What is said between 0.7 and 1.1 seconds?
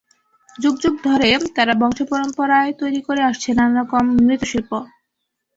যুগ